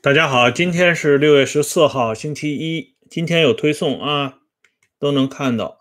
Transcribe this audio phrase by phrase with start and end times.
[0.00, 2.94] 大家好，今天是六月十四号，星期一。
[3.10, 4.34] 今天有推送啊，
[4.96, 5.76] 都能看到。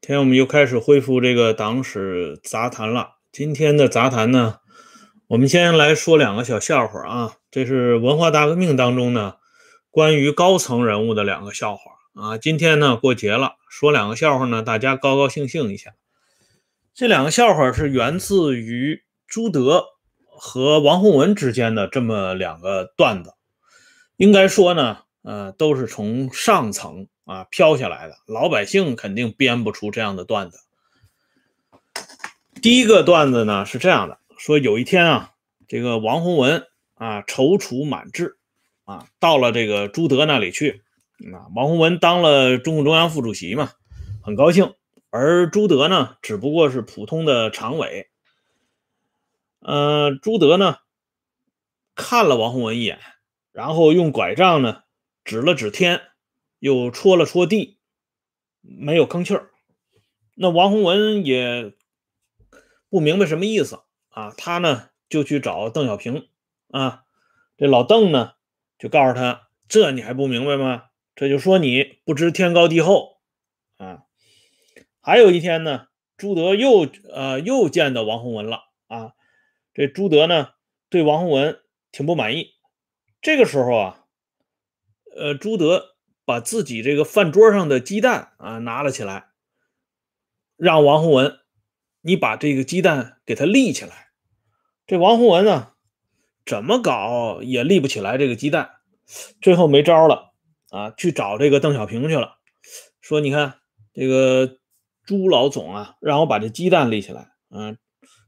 [0.00, 3.16] 今天我们又开始恢复这个党史杂谈了。
[3.32, 4.58] 今天的杂谈呢，
[5.26, 7.34] 我们先来说两个小笑话啊。
[7.50, 9.34] 这是文化大革命当中呢，
[9.90, 11.82] 关于高层人物的两个笑话
[12.14, 12.38] 啊。
[12.38, 15.94] 今天呢过节了，说两个笑话呢，大家高高兴兴一下。
[16.94, 19.93] 这两个笑话是源自于朱德。
[20.36, 23.34] 和王洪文之间的这么两个段子，
[24.16, 30.58] 应该说呢，呃，都是从上层啊飘下来的，老百姓肯定编不出这样的段子。
[32.62, 35.32] 第一个段子呢是这样的：说有一天啊，
[35.68, 38.36] 这个王洪文啊踌躇满志
[38.84, 40.82] 啊，到了这个朱德那里去。
[41.32, 43.70] 啊，王洪文当了中共中央副主席嘛，
[44.20, 44.74] 很高兴，
[45.10, 48.08] 而朱德呢，只不过是普通的常委。
[49.64, 50.76] 呃，朱德呢
[51.94, 53.00] 看了王洪文一眼，
[53.50, 54.82] 然后用拐杖呢
[55.24, 56.02] 指了指天，
[56.58, 57.78] 又戳了戳地，
[58.60, 59.50] 没有吭气儿。
[60.34, 61.72] 那王洪文也
[62.90, 66.28] 不明白什么意思啊，他呢就去找邓小平
[66.68, 67.04] 啊，
[67.56, 68.32] 这老邓呢
[68.78, 70.84] 就告诉他：“这你还不明白吗？
[71.14, 73.16] 这就说你不知天高地厚
[73.78, 74.02] 啊。”
[75.00, 75.86] 还有一天呢，
[76.18, 79.14] 朱德又呃又见到王洪文了啊。
[79.74, 80.50] 这朱德呢，
[80.88, 82.52] 对王洪文挺不满意。
[83.20, 84.04] 这个时候啊，
[85.16, 89.30] 呃，朱德把自己这个饭桌上的鸡蛋啊拿了起来，
[90.56, 91.40] 让王洪文，
[92.02, 94.12] 你把这个鸡蛋给他立起来。
[94.86, 95.72] 这王洪文呢，
[96.46, 98.76] 怎么搞也立不起来这个鸡蛋，
[99.40, 100.34] 最后没招了
[100.70, 102.36] 啊，去找这个邓小平去了，
[103.00, 103.58] 说你看
[103.92, 104.58] 这个
[105.04, 107.76] 朱老总啊，让我把这鸡蛋立起来，嗯。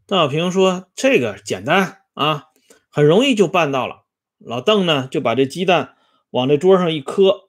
[0.07, 2.45] 邓小平说：“这个简单啊，
[2.91, 4.05] 很容易就办到了。”
[4.39, 5.97] 老邓呢就把这鸡蛋
[6.31, 7.49] 往这桌上一磕，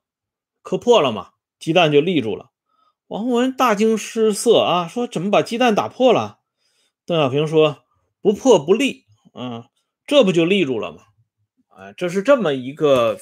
[0.63, 1.29] 磕破了嘛，
[1.59, 2.49] 鸡蛋就立住了。
[3.05, 6.39] 王洪文大惊失色啊，说：“怎么把鸡蛋打破了？”
[7.05, 7.83] 邓小平说
[8.21, 9.67] ：“不破不立，啊，
[10.07, 11.03] 这不就立住了吗？”
[11.69, 13.19] 啊，这是这么一个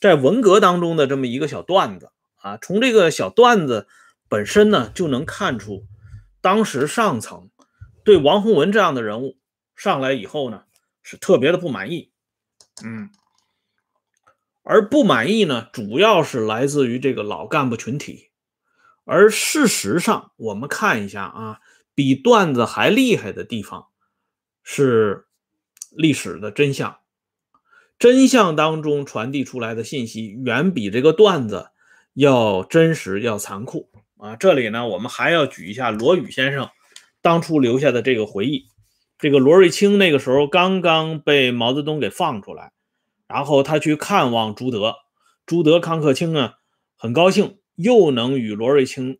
[0.00, 2.56] 在文革当中的这么一个小段子啊。
[2.56, 3.86] 从这个小段子
[4.28, 5.86] 本身呢，就能看出
[6.40, 7.48] 当时上层。
[8.06, 9.36] 对王洪文这样的人物
[9.74, 10.62] 上来以后呢，
[11.02, 12.12] 是特别的不满意，
[12.84, 13.10] 嗯，
[14.62, 18.30] 而不满意呢，主要是来自于这个老干部群体。
[19.04, 21.58] 而事实上，我们看一下啊，
[21.96, 23.88] 比段子还厉害的地方
[24.62, 25.26] 是
[25.90, 26.98] 历史的真相，
[27.98, 31.70] 真相当中传递出来的信息远比这个段子
[32.14, 34.36] 要真实、要残酷啊。
[34.36, 36.70] 这里呢，我们还要举一下罗宇先生。
[37.26, 38.68] 当初留下的这个回忆，
[39.18, 42.70] 这个罗瑞卿那个时候刚刚被毛泽东给放出来，
[43.26, 44.94] 然后他去看望朱德，
[45.44, 46.58] 朱德康克清啊，
[46.96, 49.18] 很高兴又能与罗瑞卿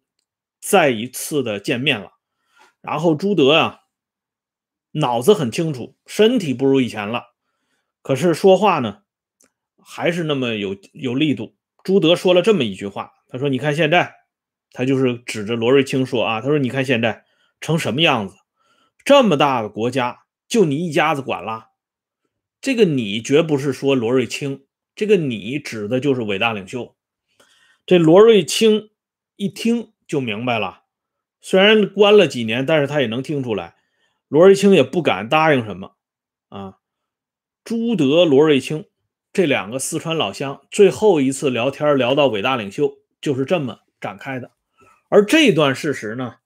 [0.60, 2.12] 再一次的见面了。
[2.80, 3.80] 然后朱德啊，
[4.92, 7.34] 脑子很清楚，身体不如以前了，
[8.02, 8.98] 可是说话呢
[9.82, 11.56] 还是那么有有力度。
[11.82, 14.14] 朱德说了这么一句话，他说：“你看现在，
[14.70, 17.24] 他就是指着罗瑞卿说啊，他说你看现在。”
[17.60, 18.34] 成什么样子？
[19.04, 21.68] 这么大的国家，就你一家子管了。
[22.60, 26.96] 这个你绝不是说罗瑞卿，这个你指的就是伟大领袖。
[27.84, 28.90] 这罗瑞卿
[29.36, 30.82] 一听就明白了，
[31.40, 33.76] 虽然关了几年，但是他也能听出来，
[34.26, 35.96] 罗瑞卿也不敢答应什么
[36.48, 36.78] 啊。
[37.62, 38.86] 朱德、罗瑞卿
[39.32, 44.50] 这两个四川老乡，最后一次聊天聊到伟大领袖，就是这么展开的。
[45.08, 46.36] 而这段事实呢？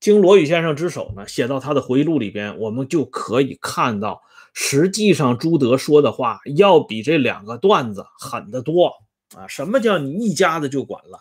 [0.00, 4.22] 经罗宇先生之手呢，写到他的回忆录里边，我们就可以看到，
[4.54, 8.92] 实际上朱德说的话要比这两个段子狠得多
[9.36, 9.48] 啊！
[9.48, 11.18] 什么叫你一家子就管了？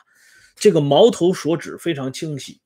[0.55, 2.61] 这个矛头所指非常清晰。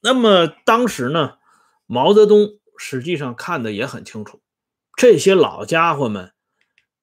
[0.00, 1.38] 那么当时呢，
[1.86, 4.42] 毛泽东实际上看的也很清楚，
[4.96, 6.32] 这些老家伙们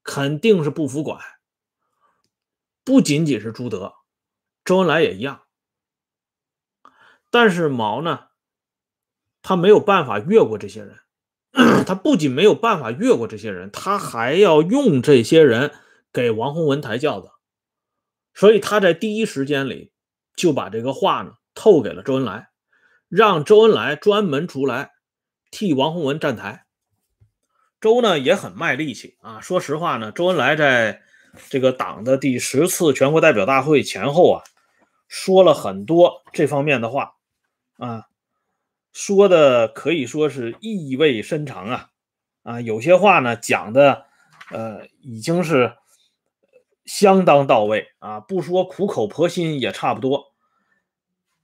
[0.03, 1.19] 肯定是不服管，
[2.83, 3.93] 不仅仅是朱德，
[4.63, 5.41] 周恩来也一样。
[7.31, 8.27] 但是毛呢，
[9.41, 10.97] 他没有办法越过这些人，
[11.87, 15.71] 他不仅没有办法越过这些人，他还要用这些人
[16.11, 17.29] 给王洪文抬轿子，
[18.33, 19.93] 所以他在第一时间里
[20.35, 22.49] 就把这个话呢透给了周恩来，
[23.07, 24.91] 让周恩来专门出来
[25.49, 26.65] 替王洪文站台。
[27.79, 31.01] 周呢也很卖力气啊，说实话呢，周恩来在
[31.49, 34.43] 这个党的第十次全国代表大会前后啊，
[35.07, 37.13] 说了很多这方面的话。
[37.77, 38.05] 啊，
[38.93, 41.89] 说的可以说是意味深长啊，
[42.43, 44.05] 啊，有些话呢讲的
[44.51, 45.73] 呃，已经是
[46.85, 50.33] 相当到位啊，不说苦口婆心也差不多。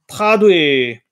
[0.06, 1.04] 他对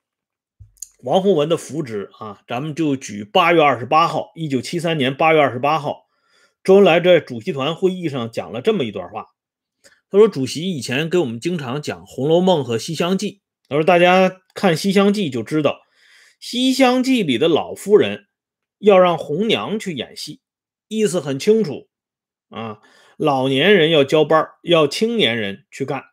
[1.04, 6.06] 王洪文的扶植啊，咱们就举八月二十八号，一九七三年八月二十八号，
[6.64, 9.28] 周恩来在主席团会议上讲了这么一段话。
[10.10, 13.32] 他说：“主席以前给我们经常讲《红楼梦》和《西厢记》，
[13.68, 15.72] 他说大家看《西厢记》就知道，
[16.40, 18.26] 《西厢记》里的老夫人
[18.80, 20.40] 要让红娘去演戏，
[20.88, 21.90] 意思很清楚
[22.50, 22.80] 啊，
[23.18, 26.06] 老年人要交班，要青年人去干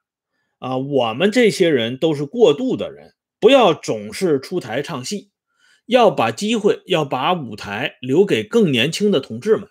[0.58, 0.76] 啊。
[0.76, 5.30] 我们这些人都是过渡的人，不要总是出台唱戏，
[5.86, 9.68] 要把机会，要把舞台留给更年轻的同志们。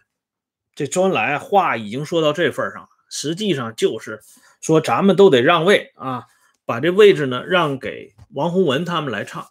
[0.74, 4.21] 这周恩来话已经说到这份上了。”实际上就是
[4.62, 6.24] 说，咱们都得让位啊，
[6.65, 9.49] 把这位置呢让给王洪文他们来唱。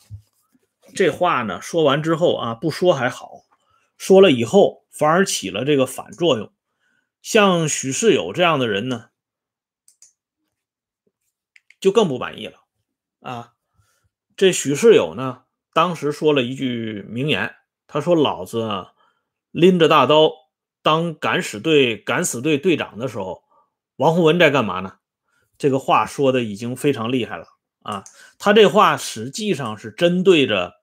[0.94, 3.42] 这话呢说完之后啊，不说还好，
[3.96, 6.52] 说了以后反而起了这个反作用。
[7.22, 9.10] 像许世友这样的人呢，
[11.78, 12.64] 就更不满意了
[13.20, 13.52] 啊。
[14.36, 15.44] 这许世友呢，
[15.74, 17.54] 当时说了一句名言，
[17.86, 18.92] 他说：“老子啊，
[19.50, 20.32] 拎着大刀
[20.82, 23.44] 当敢死队敢死队队长的时候。”
[23.96, 24.96] 王洪文在干嘛呢？
[25.58, 27.46] 这个话说的已经非常厉害了
[27.82, 28.04] 啊！
[28.38, 30.74] 他这话实际上是针对着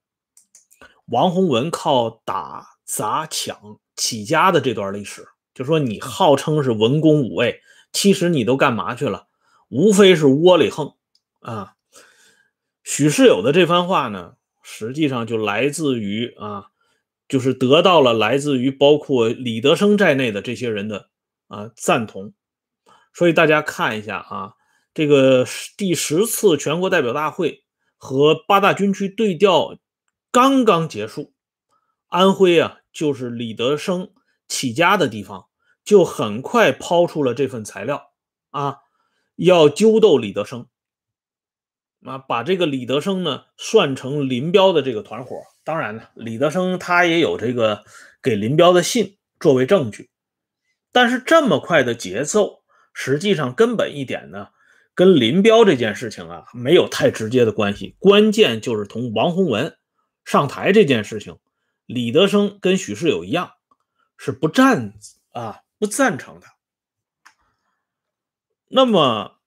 [1.05, 7.61] 王洪文靠打砸抢起家的这段历史，就说你号称是文攻武卫，
[7.91, 9.27] 其实你都干嘛去了？
[9.69, 10.93] 无非是窝里横
[11.41, 11.75] 啊！
[12.83, 16.67] 许世友的这番话呢，实际上就来自于啊，
[17.27, 21.09] 就是得到了来自于包括李德生在内的这些人的
[21.47, 22.33] 啊赞同。
[23.13, 24.53] 所以大家看一下啊，
[24.97, 25.45] 这个
[25.77, 27.63] 第十次全国代表大会
[27.97, 29.77] 和八大军区对调
[30.31, 31.35] 刚刚结束，
[32.07, 34.09] 安徽啊就是李德生
[34.47, 35.45] 起家的地方，
[35.85, 38.11] 就很快抛出了这份材料
[38.49, 38.77] 啊，
[39.35, 40.65] 要揪斗李德生，
[42.03, 45.35] 啊，把这个李德生呢算成林彪的这个团伙。
[45.63, 47.83] 当然了，李德生他也有这个
[48.23, 50.09] 给林彪的信作为证据，
[50.91, 52.63] 但是这么快的节奏。
[52.99, 54.47] 实际上，根本一点呢，
[54.97, 57.95] 跟林彪这件事情啊没有太直接的关系。
[57.99, 59.77] 关键就是同王洪文
[60.25, 61.37] 上台这件事情，
[61.85, 63.51] 李德生跟许世友一样，
[64.17, 64.95] 是不赞
[65.33, 66.47] 啊不赞成的。
[68.67, 69.39] 那么，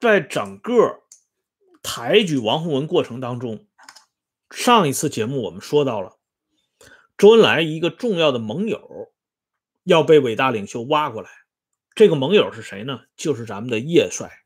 [0.00, 1.02] 在整个
[1.82, 3.66] 抬举王洪文过程当中，
[4.50, 6.16] 上一次节目我们说到了，
[7.18, 9.12] 周恩来一个重要的盟友
[9.82, 11.28] 要被伟大领袖挖过来。
[11.94, 13.02] 这个盟友是谁呢？
[13.16, 14.43] 就是咱们的叶帅。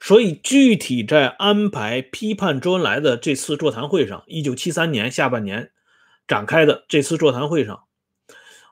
[0.00, 5.72] 所以具体在安排批判周恩来的这次座谈会上，一九七三年下半年
[6.26, 7.84] 展开的这次座谈会上，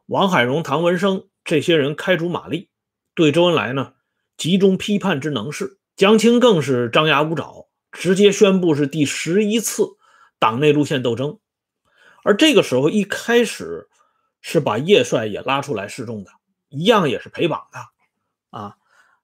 [0.06, 2.68] 王海荣、唐文生这些人开足马力，
[3.14, 3.94] 对周恩来呢
[4.36, 5.78] 集中批判之能事。
[5.96, 9.84] 江青更是张牙舞爪，直接宣布是第十一次
[10.38, 11.38] 党内路线斗争。
[12.24, 13.88] 而这个时候一开始
[14.40, 16.30] 是把叶帅也拉出来示众的。
[16.74, 18.76] 一样也是陪绑的，啊，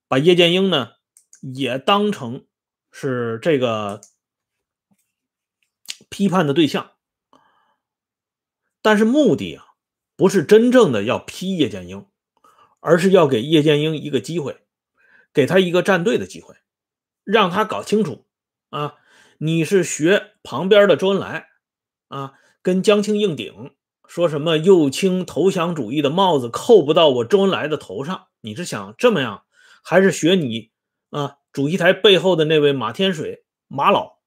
[0.06, 0.90] 把叶剑英呢
[1.40, 2.46] 也当成
[2.90, 4.00] 是这个
[6.08, 6.92] 批判的对象，
[8.82, 9.64] 但是目的啊
[10.16, 12.06] 不是真正的要批叶剑英，
[12.80, 14.62] 而是要给叶剑英一个机会，
[15.32, 16.56] 给他一个站队的机会，
[17.24, 18.26] 让他搞清楚
[18.70, 18.96] 啊，
[19.38, 21.48] 你是学旁边的周恩来
[22.08, 23.74] 啊，跟江青硬顶。
[24.06, 28.28] 说什么右倾投降主义的帽子扣不到我周恩来的头上？
[28.40, 29.44] 你是想这么样，
[29.82, 30.70] 还是学你
[31.10, 31.36] 啊？
[31.52, 34.18] 主席台背后的那位马天水马老，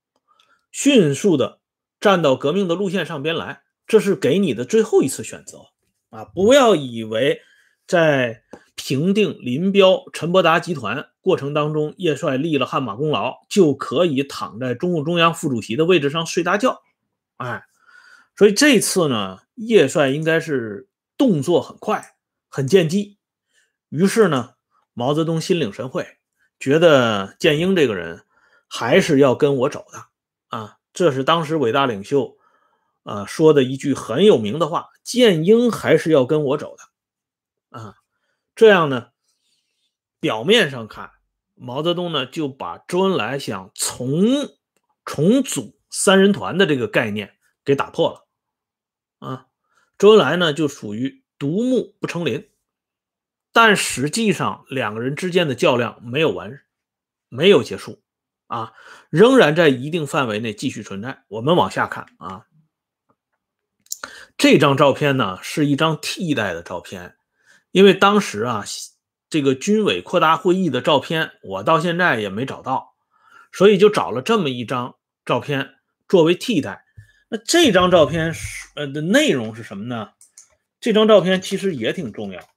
[0.71, 1.59] 迅速的
[1.99, 3.61] 站到革命的路线上边来？
[3.87, 5.67] 这是给你的最后一次选择
[6.09, 6.25] 啊！
[6.25, 7.41] 不要以为
[7.85, 8.43] 在
[8.75, 16.81] 平定林彪、陈伯达集团过程当中，叶帅立了汗马功劳，就可以躺在中共中央副主席的位置上睡大觉。
[17.37, 17.65] 哎，
[18.35, 19.39] 所以这次呢？
[19.55, 22.15] 叶帅应该是动作很快，
[22.49, 23.17] 很见机。
[23.89, 24.55] 于是呢，
[24.93, 26.17] 毛泽东心领神会，
[26.61, 28.23] 觉得建英这个人
[28.69, 30.05] 还是要跟我走的
[30.57, 30.77] 啊。
[30.93, 32.37] 这是当时伟大领袖
[33.03, 37.95] 啊说的一句很有名的话：“建英还是要跟我走的啊。”
[38.55, 39.07] 这样呢，
[40.19, 41.11] 表面上看，
[41.55, 44.21] 毛泽东呢就把周恩来想重
[45.03, 48.27] 重组三人团的这个概念给打破了
[49.17, 49.47] 啊。
[49.97, 52.50] 周恩来呢，就属于独木不成林，
[53.53, 56.61] 但实际上两个人之间的较量没有完，
[57.27, 58.01] 没有结束
[58.47, 58.73] 啊，
[59.09, 61.23] 仍然在一定范围内继续存在。
[61.27, 62.45] 我们往下看啊，
[64.37, 67.15] 这张照片呢是一张替代的照片，
[67.71, 68.63] 因为当时啊，
[69.29, 72.93] 这个军委扩大会议的照片我到现在也没找到，
[73.51, 75.75] 所以就找了这么一张照片
[76.07, 76.85] 作为替代。
[77.29, 80.09] 那这张照片是呃的内容是什么呢？
[80.79, 82.50] 这张照片其实也挺重要。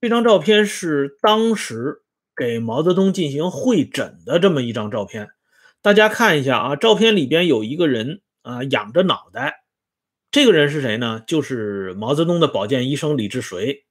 [0.00, 2.02] 这张照片是当时
[2.34, 5.28] 给毛泽东进行会诊的这么一张照片。
[5.82, 9.64] 大家看一下啊，照片里边有一个人啊，仰着脑袋。
[10.30, 11.22] 这个人是谁呢？
[11.26, 13.82] 就是毛泽东的保健医生李志绥。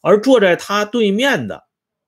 [0.00, 1.64] 而坐在他对面的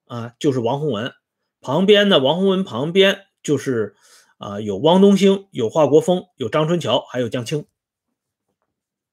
[0.06, 1.12] 啊，就是王洪文。
[1.60, 3.96] 旁边的，王洪文旁边就是
[4.38, 7.66] 啊，有汪东兴，有华国锋，有张春桥，还有江青。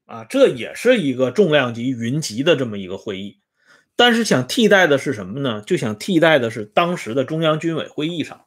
[0.05, 3.39] 啊，这也是一个重量级云集的这么一个会议。
[3.95, 5.61] 但是想替代的是什么呢？
[5.61, 8.45] 就想替代的是当时的中央军委会议上，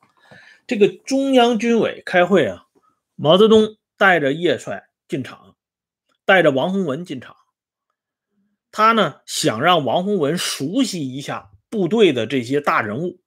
[0.67, 2.67] 这个中央军委开会啊，
[3.15, 5.55] 毛泽东带着叶帅进场，
[6.25, 7.37] 带着王洪文进场。
[8.73, 13.21] 他呢想让王洪文熟悉一下部队的这些大人物，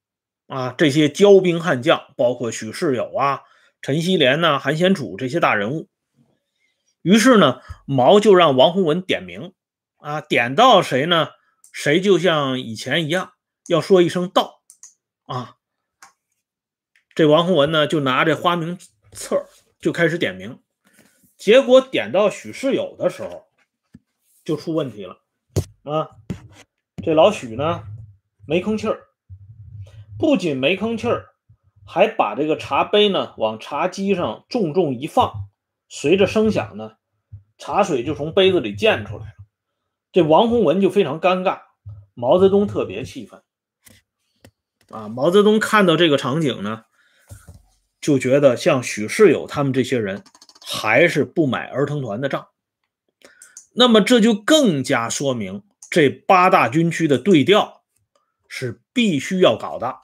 [0.48, 3.44] 啊，这些骄兵悍将，包括许世友啊、
[3.82, 5.88] 陈锡联呐、韩先楚这些大人物。
[7.02, 9.54] 于是呢，毛就让王洪文点名，
[9.98, 11.30] 啊，点到谁呢？
[11.72, 13.34] 谁就像以前一样
[13.68, 14.62] 要说一声到，
[15.24, 15.56] 啊，
[17.14, 18.78] 这王洪文呢就拿着花名
[19.12, 19.48] 册
[19.80, 20.62] 就开始点名，
[21.38, 23.48] 结果点到许世友的时候
[24.44, 25.22] 就出问题了。
[25.84, 26.10] 啊，
[27.04, 27.84] 这老许呢
[28.46, 29.08] 没吭气儿，
[30.18, 31.28] 不仅没吭气儿，
[31.86, 35.50] 还把这个茶杯呢往茶几上重重一放，
[35.88, 36.98] 随着声响呢，
[37.58, 39.37] 茶水就从杯子里溅出来。
[40.18, 41.62] 这王洪文就非常尴尬，
[42.16, 43.44] 毛泽东特别气愤。
[44.90, 46.86] 啊，毛泽东看到这个场景呢，
[48.02, 50.24] 就觉得像许世友他们这些人
[50.66, 52.48] 还是不买儿童团的账。
[53.76, 55.62] 那么这就更加说明。
[55.92, 57.84] 这八大军区的对调
[58.48, 59.98] 是必须要搞的，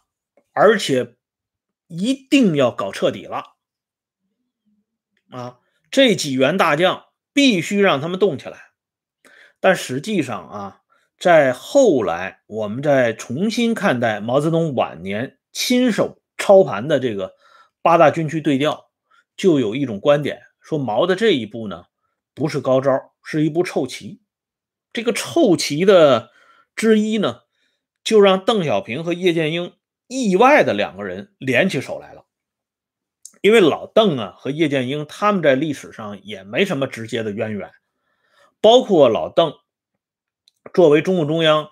[0.51, 1.15] 而且
[1.87, 3.55] 一定要搞彻底了
[5.31, 5.57] 啊！
[5.89, 8.72] 这几员大将必须让他们动起来。
[9.63, 10.81] 但实际上啊，
[11.17, 17.35] 在后来我们再重新看待毛泽东晚年亲手操盘的这个
[17.81, 18.91] 八大军区对调，
[19.37, 21.85] 就有一种观点说，毛的这一步呢，
[22.33, 24.21] 不是高招，是一步臭棋。
[24.91, 26.31] 这个臭棋的
[26.75, 27.43] 之一呢，
[28.03, 29.77] 就让邓小平和叶剑英
[30.07, 32.25] 意外的两个人联起手来了。
[33.39, 37.71] 因为老邓啊和叶剑英他们在历史上也没什么直接的渊源，
[38.63, 39.53] 包括老邓
[40.73, 41.69] 作为中共中央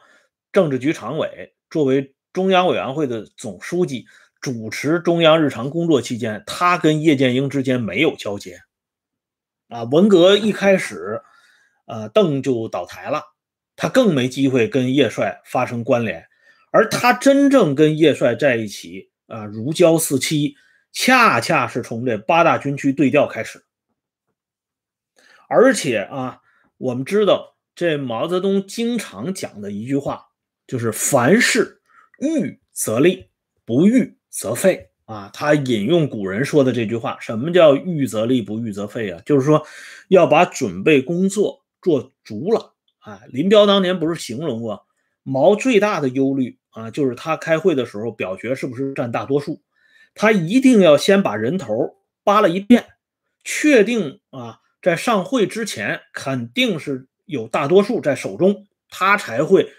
[0.52, 4.06] 政治局常委，作为中央委员会的总书记，
[4.42, 8.60] 主持中央日常工作期间，他跟叶剑英之间没有交接。
[9.70, 11.24] 啊，文革一开始。
[11.88, 13.34] 呃，邓就倒台了，
[13.76, 16.26] 他更没机会跟叶帅发生关联，
[16.72, 20.56] 而他真正跟叶帅在一起啊，如胶似漆，
[20.94, 23.66] 恰恰是从这八大军区对调开始。
[25.50, 26.40] 而且啊，
[26.82, 30.26] 我们知道这毛泽东经常讲的一句话，
[30.68, 31.82] 就是凡事
[32.20, 33.28] 预则立，
[33.66, 35.30] 不预则废啊。
[35.34, 39.22] 他引用古人说的这句话，什么叫预则立，不预则废啊？
[39.26, 39.66] 就是说
[40.10, 41.62] 要把准备工作。
[41.84, 43.22] 做足了啊！
[43.32, 44.86] 林彪当年不是形容过
[45.24, 49.64] 毛最大的忧虑啊，就是他开会的时候表决是不是占大多数，
[50.14, 52.86] 他一定要先把人头扒了一遍，
[53.44, 59.72] 确定啊，在上会之前肯定是有大多数在手中，他才会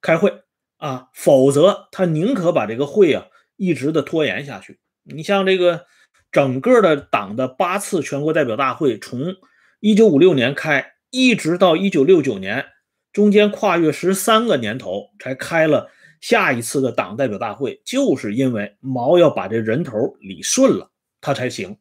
[0.00, 0.42] 开会
[0.76, 3.26] 啊，否则他宁可把这个会啊
[3.56, 4.80] 一直的拖延下去。
[5.02, 5.86] 你像这个
[6.30, 9.36] 整个的党的八次全国代表大会，从
[9.80, 10.92] 一九五六年开。
[11.10, 12.66] 一直到一九六九年，
[13.12, 15.88] 中间跨越十三个年头才开了
[16.20, 21.78] 下一次的党代表大会，就是因为毛要把这人头理顺了，他才行。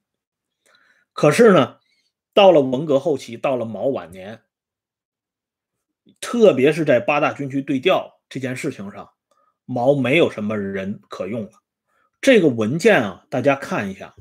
[1.12, 1.78] 可是呢，
[2.36, 4.44] 到了文革后期，到了毛晚年，
[6.22, 9.10] 特别是在八大军区对调这件事情上，
[9.66, 11.64] 毛没有什么人可用了。
[12.22, 14.14] 这个文件啊，大家看一下，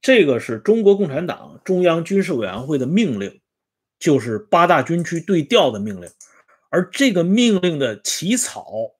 [0.00, 3.42] 这个是中国共产党中央军事委员会的命令。
[4.00, 6.08] 就是八大军区对调的命令，
[6.70, 8.92] 而这个命令的起草，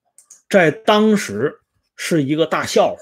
[0.51, 1.61] 在当时
[1.95, 3.01] 是一个大笑话。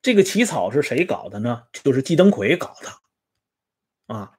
[0.00, 1.64] 这个起草是谁搞的呢？
[1.74, 2.88] 就是季登奎搞的。
[4.06, 4.32] 啊，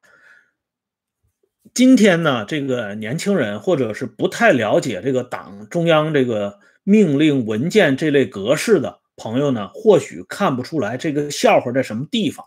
[1.73, 12.45] 今天呢，这个年轻人或者是不太了解这个党中央这个命令文件这类格式的朋友呢，或许看不出来这个笑话在什么地方。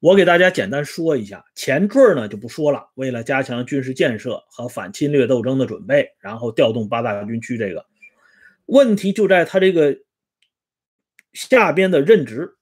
[0.00, 2.88] 我给大家简单说一下前缀呢就不说了。
[2.94, 7.84] 为了加强军事建设和反侵略斗争的准备，然后调动八大军区，这个
[8.66, 9.96] 问题就在他这个
[11.32, 12.56] 下边的任职，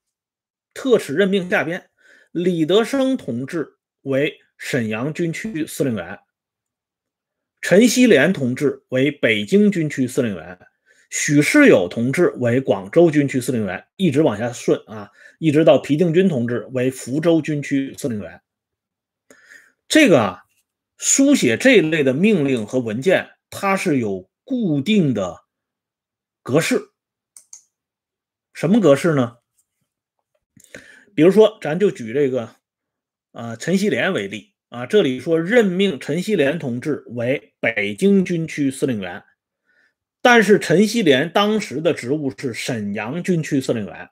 [0.73, 1.91] 特使任命下边，
[2.37, 6.21] 李德生同志为沈阳军区司令员，
[7.63, 10.59] 陈锡联同志为北京军区司令员。
[11.09, 18.43] 许世友同志为广州军区司令员，一直往下顺啊，一直到皮定均同志为福州军区司令员。
[19.89, 20.43] 这个啊，
[20.99, 25.45] 书写这一类的命令和文件，它是有固定的
[26.43, 26.91] 格式。
[28.53, 29.39] 什么格式呢？
[31.17, 32.51] 比如说，咱就举这个
[33.33, 39.25] 啊，陈锡联为例啊，这里说任命陈锡联同志为北京军区司令员。
[40.21, 44.11] 但是陈锡联当时的职务是沈阳军区司令员，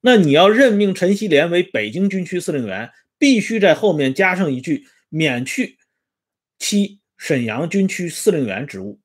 [0.00, 5.78] 那你要任命陈锡联为北京军区司令员，必须在后面加上一句免去
[6.60, 9.00] 其沈阳军区司令员职务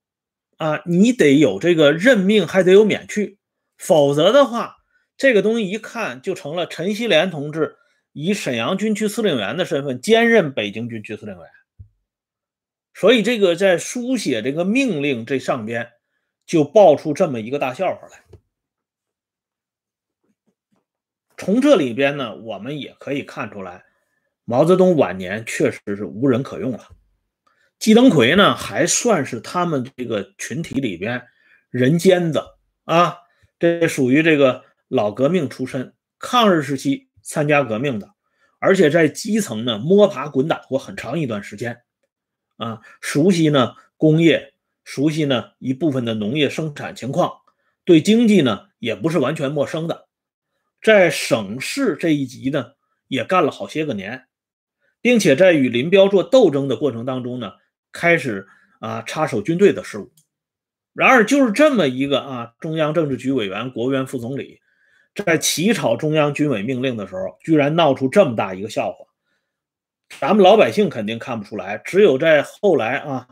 [0.58, 3.39] 啊，你得有这个任命，还得有免去，
[3.77, 4.75] 否则的话，
[5.20, 7.78] 这个东西一看就成了陈锡联同志
[8.14, 11.46] 以沈阳军区司令员的身份兼任北京军区司令员，
[12.96, 15.92] 所以这个在书写这个命令这上边。
[16.50, 18.24] 就爆出这么一个大笑话来。
[21.38, 23.86] 从这里边呢，我们也可以看出来，
[24.46, 26.90] 毛泽东晚年确实是无人可用了。
[27.78, 31.24] 季登奎呢，还算是他们这个群体里边
[31.70, 32.44] 人尖子
[32.86, 33.16] 啊，
[33.60, 38.10] 这属于这个老革命出身，抗日时期参加革命的，
[38.60, 41.81] 而且在基层呢摸爬滚打过很长一段时间
[42.58, 44.53] 啊，熟悉呢工业。
[44.86, 47.31] 熟悉呢一部分的农业生产情况，
[47.86, 50.08] 对经济呢也不是完全陌生的，
[50.81, 52.72] 在省市这一级呢
[53.08, 54.25] 也干了好些个年，
[54.99, 57.52] 并且在与林彪做斗争的过程当中呢，
[57.91, 58.47] 开始
[58.80, 60.12] 啊插手军队的事务。
[60.93, 64.60] 然而就是这么一个啊中央政治局委员、国务院副总理，
[65.23, 69.05] 在起草中央军委命令的时候，居然闹出这么大一个笑话，
[70.19, 73.27] 咱们老百姓肯定看不出来，只有在后来啊。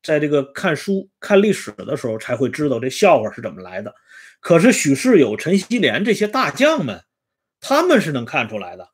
[0.00, 3.92] 在这个看书看历史的时候，才会知道这笑话是怎么来的。
[4.38, 7.02] 可是许世友、陈锡联这些大将们，
[7.60, 8.88] 他们是能看出来的。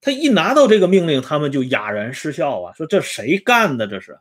[0.00, 3.86] 他一拿到这个命令，他们就哑然失笑啊，说这谁干的？
[3.86, 4.18] 这是。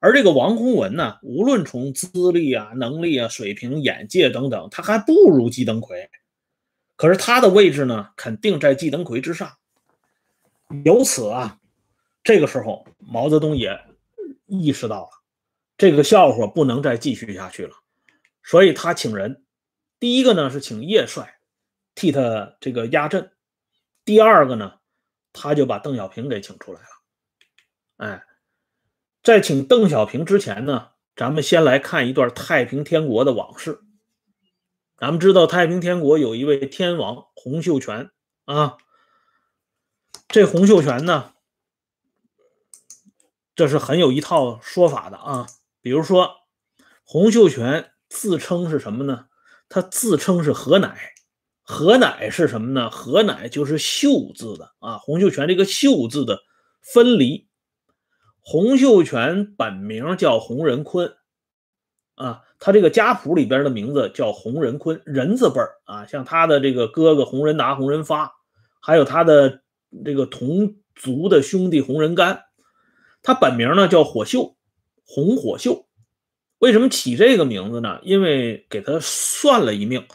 [0.00, 6.10] 而这个王洪文呢，无论从资历啊、能力啊、水平、眼界等等，他还不如季登奎。
[7.00, 9.56] 可是他的位置呢，肯定在季登奎之上。
[10.84, 11.58] 由此啊，
[12.22, 13.80] 这个时候毛泽东也
[14.44, 15.10] 意识到了。
[15.78, 17.74] 这个笑话不能再继续下去了，
[18.42, 19.42] 所以他请人，
[19.98, 21.38] 第一个呢是请叶帅
[21.94, 23.32] 替他这个压阵，
[24.04, 24.74] 第二个呢，
[25.32, 26.86] 他就把邓小平给请出来了。
[27.96, 28.22] 哎，
[29.22, 33.80] 在请邓小平之前呢，咱们先来看一段太平天国的往事。
[35.00, 38.10] 咱们知道太平天国有一位天王洪秀全
[38.44, 38.76] 啊，
[40.28, 41.32] 这洪秀全呢，
[43.54, 45.46] 这是很有一套说法的啊。
[45.80, 46.30] 比如说，
[47.02, 49.28] 洪秀全自称是什么呢？
[49.70, 51.14] 他自称是何乃，
[51.62, 52.90] 何乃是什么呢？
[52.90, 54.98] 何乃就是秀字的啊。
[54.98, 56.42] 洪秀全这个秀字的
[56.82, 57.48] 分离，
[58.40, 61.16] 洪秀全本名叫洪仁坤
[62.16, 66.06] 啊，他这个家谱里边的名字叫洪仁坤，人字辈儿啊。
[66.06, 68.30] 像他的这个哥哥洪仁达、洪仁发，
[68.80, 69.62] 还有他的
[70.04, 72.44] 这个同族的兄弟洪仁干，
[73.22, 74.56] 他本名呢叫火秀。
[75.12, 75.88] 洪火秀，
[76.60, 77.98] 为什么起这个名字呢？
[78.04, 80.06] 因为给他算了一命，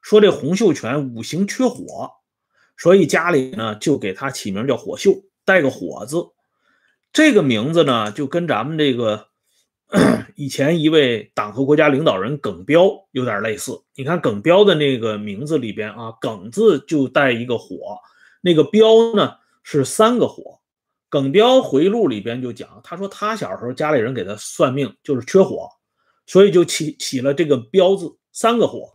[0.00, 2.12] 说这洪秀全五行缺火，
[2.78, 5.12] 所以家里呢就给他起名叫火秀，
[5.44, 6.28] 带个火字。
[7.12, 9.27] 这个名字呢就跟咱们这个
[10.36, 13.82] 以前一位党和国家领导人耿彪有点类似。
[13.94, 17.98] 你看耿彪的那个名字里边啊，耿字就带一个火，
[18.42, 20.60] 那个彪呢是三个火。
[21.08, 25.70] 耿彪回忆录里边就讲，他说他小时候家里人给他算命，就是缺火，
[26.26, 28.92] 所以就起起了这个彪字，三个火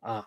[0.00, 0.26] 啊。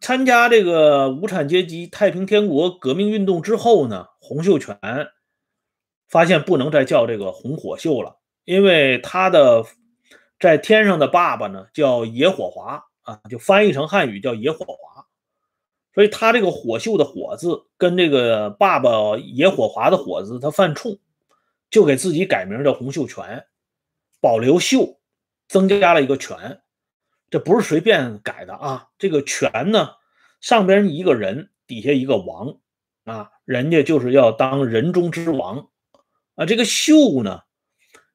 [0.00, 4.76] 参加这个无产阶级太平天国革命运动之后呢，洪秀全
[6.14, 9.64] 发现不能再叫这个红火秀了，因为他的
[10.38, 15.06] 在天上的爸爸呢叫野火华啊，就翻译成汉语叫野火华。
[15.92, 21.00] 所以他这个火秀的火字跟这个爸爸野火华的火字他犯冲，
[21.68, 23.46] 就给自己改名叫洪秀全，
[24.20, 25.00] 保留秀，
[25.48, 26.60] 增加了一个全，
[27.28, 28.90] 这不是随便改的啊。
[28.98, 29.90] 这个全呢，
[30.40, 32.58] 上边一个人，底下一个王
[33.04, 35.70] 啊，人家就是要当人中之王
[36.36, 36.46] 啊。
[36.46, 37.42] 这个秀呢，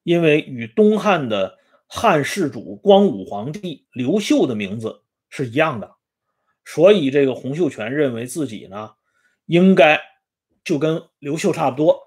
[0.03, 5.95] 因为与东汉的汉世主光武皇帝刘秀的名字是一样的，
[6.65, 8.95] 所以这个洪秀全认为自己呢，
[9.45, 9.99] 应该
[10.63, 11.99] 就跟刘秀差不多，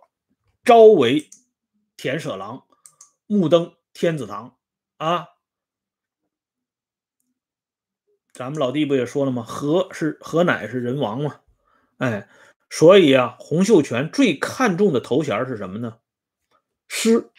[0.65, 1.29] 朝为
[1.97, 2.65] 田舍郎，
[3.27, 4.57] 暮登天子堂
[4.99, 5.29] 啊。
[8.33, 9.43] 咱们老弟不也说了吗？
[9.43, 11.41] 何是何乃是人王嘛？
[11.99, 12.29] 哎，
[12.71, 15.99] 所以啊，洪秀全最看重的头衔是什么呢？
[16.95, 17.31] 师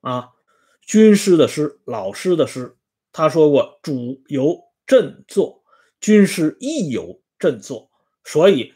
[0.00, 0.32] 啊，
[0.80, 2.76] 军师的师，老师的师。
[3.12, 5.62] 他说过：“主由朕做，
[6.00, 7.92] 军师亦由朕做。”
[8.24, 8.74] 所以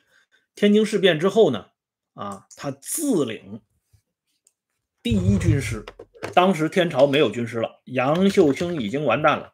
[0.54, 1.66] 天津事变之后呢，
[2.14, 3.60] 啊，他自领
[5.02, 5.84] 第一军师。
[6.32, 9.52] 当时天朝没有军师了，杨秀清已经完蛋了。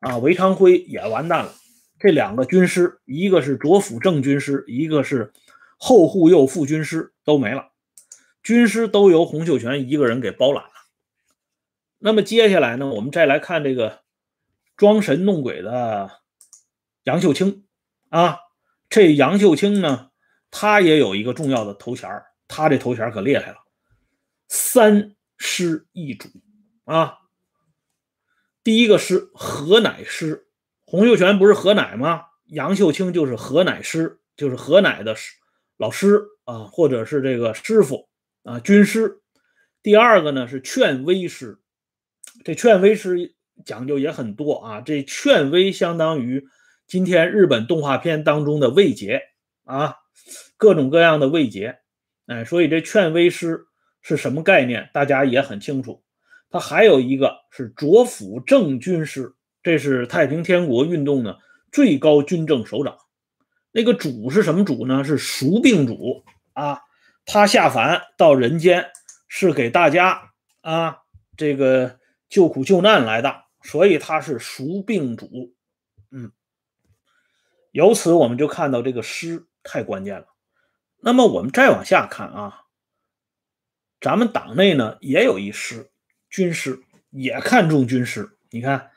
[0.00, 1.54] 啊，韦昌辉也完蛋了。
[1.98, 5.32] 这两个军师，一个是左辅正军师，一个是
[5.78, 7.72] 后护右副军师，都没了。
[8.46, 10.70] 军师都由洪秀全一个人给包揽了。
[11.98, 14.04] 那么接下来呢，我们再来看这个
[14.76, 16.08] 装神弄鬼的
[17.02, 17.66] 杨秀清
[18.08, 18.38] 啊。
[18.88, 20.10] 这杨秀清呢，
[20.52, 22.08] 他也有一个重要的头衔
[22.46, 23.56] 他这头衔可厉害了，
[24.46, 26.28] 三师一主
[26.84, 27.18] 啊。
[28.62, 30.46] 第一个师何乃师，
[30.84, 32.22] 洪秀全不是何乃吗？
[32.44, 35.34] 杨秀清就是何乃师，就是何乃的师
[35.76, 38.08] 老师啊，或者是这个师傅
[38.46, 39.20] 啊，军师。
[39.82, 41.58] 第二个呢是劝威师，
[42.44, 44.80] 这劝威师讲究也很多啊。
[44.80, 46.46] 这劝威相当于
[46.86, 49.20] 今天日本动画片当中的魏杰
[49.64, 49.96] 啊，
[50.56, 51.78] 各种各样的魏杰，
[52.26, 53.66] 哎，所以这劝威师
[54.00, 56.04] 是什么概念，大家也很清楚。
[56.48, 61.40] 他还有一个是左辅正军师，这是太平天国运动的
[61.72, 62.96] 最高军政首长。
[63.72, 65.02] 那个主是什么主呢？
[65.02, 66.78] 是赎病主啊。
[67.26, 68.90] 他下凡到人间
[69.28, 71.00] 是给大家啊
[71.36, 71.98] 这个
[72.30, 75.52] 救苦救难来的，所以他是赎病主。
[76.10, 76.32] 嗯，
[77.72, 80.28] 由此我们就看到这个师太关键了。
[81.02, 82.62] 那么我们再往下看啊，
[84.00, 85.90] 咱们党内呢也有一师。
[86.28, 88.90] 军师也看重军师，你看，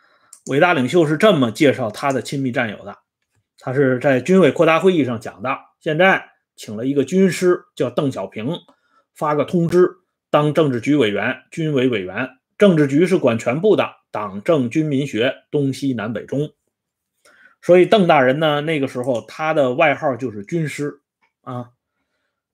[0.47, 2.97] 伟大领袖是这么介绍他的亲密战友的。
[3.59, 5.57] 他是在军委扩大会议上讲的。
[5.79, 8.59] 现在请了一个军师，叫邓小平，
[9.15, 9.89] 发个通知，
[10.29, 12.31] 当政治局委员、军委委员。
[12.57, 16.51] 政治局是管全部的，党政军民学东西南北中。
[17.61, 20.99] 所以邓大人呢，那个时候他的外号就是军师
[21.43, 21.69] 啊。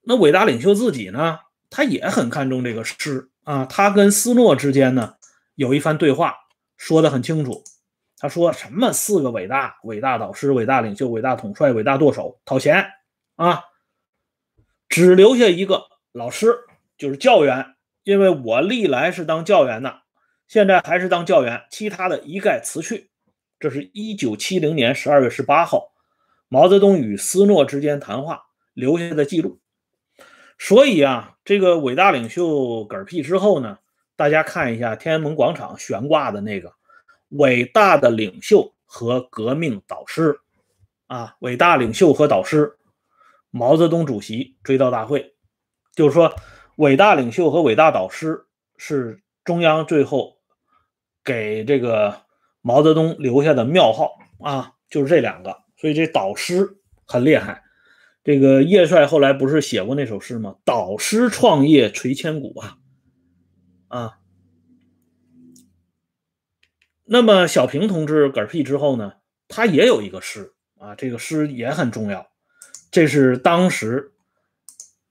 [0.03, 1.39] 那伟大领袖自己呢，
[1.71, 3.31] 他也很看重这个师。
[3.43, 5.15] 啊，他跟斯诺之间呢
[5.55, 6.35] 有一番对话，
[6.77, 7.63] 说的很清楚。
[8.19, 12.85] 他说什么四个伟大、伟大导师、伟大领袖、伟大统帅、伟大舵手讨钱
[13.35, 13.61] 啊，
[14.89, 16.55] 只留下一个老师，
[16.97, 17.73] 就是教员。
[18.03, 20.01] 因为我历来是当教员的，
[20.47, 23.09] 现在还是当教员，其他的一概辞去。
[23.59, 25.91] 这是一九七零年十二月十八号，
[26.47, 28.43] 毛泽东与斯诺之间谈话
[28.75, 29.59] 留下的记录。
[30.59, 33.79] 所以啊，这个伟大领袖嗝屁之后呢，
[34.15, 36.71] 大家看一下天安门广场悬挂的那个
[37.29, 40.39] 伟大的领袖和革命导师
[41.07, 42.77] 啊，伟大领袖和导师
[43.57, 45.33] 毛泽东主席追悼大会，
[45.93, 46.35] 就是说
[46.75, 50.39] 伟大领袖和伟大导师是中央最后
[51.23, 52.23] 给这个
[52.59, 57.63] 毛泽东留下的庙号啊，就是这两个，所以这导师很厉害。
[58.25, 60.57] 这个叶帅后来不是写过那首诗吗？
[60.65, 62.77] 导师创业垂千古啊，
[63.87, 64.19] 啊。
[67.05, 69.13] 那么小平同志嗝屁之后呢，
[69.47, 72.27] 他也有一个诗啊，这个诗也很重要，
[72.95, 74.13] 这是当时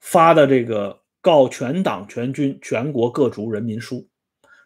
[0.01, 4.09] 发的这个告全党全军全国各族人民书，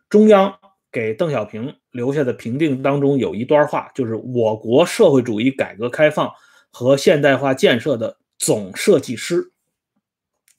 [0.08, 0.56] 中央
[0.92, 6.32] 给邓小平留下的评定当中有一段话，就是我国社会主义改革开放
[6.70, 8.16] 和现代化建设的。
[8.38, 9.50] 总设计师，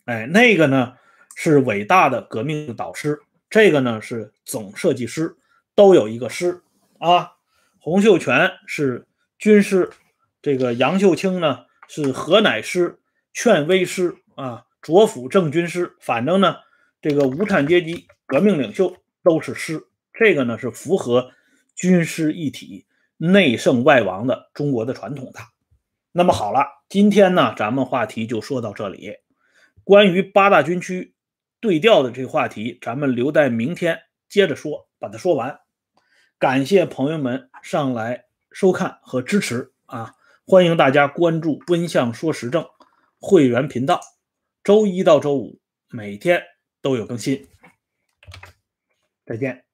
[0.04, 0.96] 哎，那个呢
[1.38, 5.38] 是伟大的革命导师，这个呢是总设计师，
[5.76, 6.62] 都有一个师
[6.98, 7.32] 啊。
[7.80, 9.90] 洪秀全是军师，
[10.42, 13.00] 这个杨秀清呢是何乃师、
[13.34, 16.58] 劝威师啊，左辅正军师，反正呢
[17.02, 21.32] 这个无产阶级革命领袖都是师，这个呢是符合
[21.76, 22.86] 军师一体、
[23.18, 25.40] 内圣外王的中国的传统的。
[26.12, 29.16] 那么好了，今天呢，咱们话题就说到这里。
[29.84, 31.16] 关于八大军区
[31.60, 35.60] 对调的这个话题，咱们留待明天接着说，把它说完。
[36.38, 40.14] 感谢朋友们上来收看和支持啊！
[40.52, 42.68] 欢迎大家关注“温相说时政”
[43.22, 44.02] 会员频道，
[44.64, 46.42] 周一到周五每天
[46.82, 47.48] 都有更新。
[49.28, 49.69] 再见。